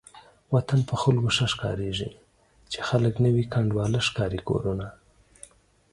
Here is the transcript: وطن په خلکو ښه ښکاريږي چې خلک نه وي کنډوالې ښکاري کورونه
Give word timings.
وطن 0.55 0.79
په 0.89 0.95
خلکو 1.01 1.29
ښه 1.35 1.45
ښکاريږي 1.53 2.11
چې 2.71 2.79
خلک 2.87 3.13
نه 3.23 3.29
وي 3.35 3.43
کنډوالې 3.53 3.99
ښکاري 4.07 4.41
کورونه 4.49 4.87